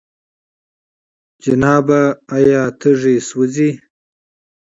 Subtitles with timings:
[1.43, 2.01] جنابه!
[2.37, 3.69] آيا تيږي سوزي؟